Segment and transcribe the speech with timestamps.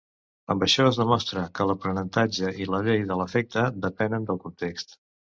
[0.51, 4.97] Amb això es demostra que l'aprenentatge i la llei de l'efecte depenen del context.